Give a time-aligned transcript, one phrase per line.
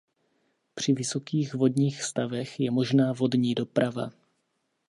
[0.75, 4.09] Při vysokých vodních stavech je možná vodní doprava.